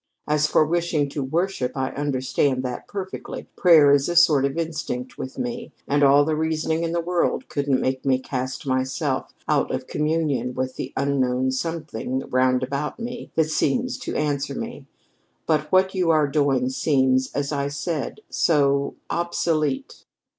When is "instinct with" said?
4.57-5.37